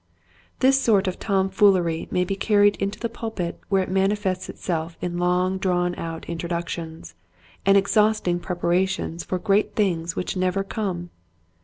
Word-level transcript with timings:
This 0.61 0.81
sort 0.81 1.05
of 1.07 1.19
tomfoolery 1.19 2.07
may 2.09 2.23
be 2.25 2.35
carried 2.35 2.75
into 2.77 2.97
the 2.99 3.07
pulpit 3.07 3.59
where 3.69 3.83
it 3.83 3.91
manifests 3.91 4.49
itself 4.49 4.97
in 4.99 5.19
long 5.19 5.59
drawn 5.59 5.93
out 5.93 6.25
introductions, 6.27 7.13
and 7.67 7.77
exhaust 7.77 8.27
ing 8.27 8.39
preparations 8.39 9.23
for 9.23 9.37
great 9.37 9.75
things 9.75 10.15
which 10.15 10.35
never 10.35 10.63
come. 10.63 11.11